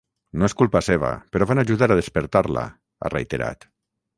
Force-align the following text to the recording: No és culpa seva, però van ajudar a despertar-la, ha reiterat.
No 0.43 0.45
és 0.47 0.55
culpa 0.61 0.81
seva, 0.87 1.11
però 1.35 1.47
van 1.51 1.61
ajudar 1.65 1.91
a 1.95 1.99
despertar-la, 2.01 2.65
ha 3.05 3.13
reiterat. 3.17 3.69